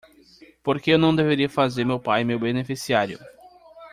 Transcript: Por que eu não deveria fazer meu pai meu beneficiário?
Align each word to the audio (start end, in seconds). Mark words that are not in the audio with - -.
Por 0.63 0.81
que 0.81 0.89
eu 0.89 0.97
não 0.97 1.15
deveria 1.15 1.47
fazer 1.47 1.85
meu 1.85 1.99
pai 1.99 2.23
meu 2.23 2.39
beneficiário? 2.39 3.19